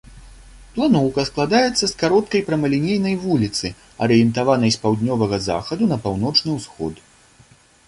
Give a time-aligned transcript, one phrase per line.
[0.77, 3.67] Планоўка складаецца з кароткай прамалінейнай вуліцы,
[4.07, 6.93] арыентаванай з паўднёвага захаду на паўночны ўсход.